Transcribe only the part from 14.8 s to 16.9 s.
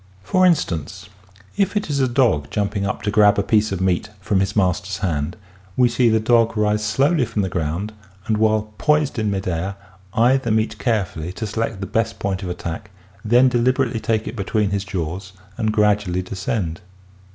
jaws and gradually descend.